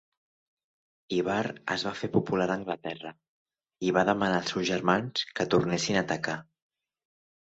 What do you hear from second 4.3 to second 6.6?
als seus germans que tornessin a atacar.